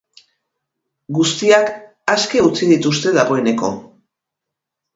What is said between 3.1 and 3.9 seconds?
dagoeneko.